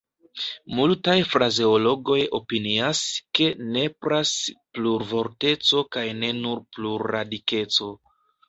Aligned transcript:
Multaj 0.77 1.13
frazeologoj 1.33 2.17
opinias, 2.37 3.03
ke 3.41 3.51
nepras 3.75 4.33
plurvorteco 4.79 5.85
kaj 5.97 6.07
ne 6.23 6.33
nur 6.43 6.67
plurradikeco. 6.75 7.93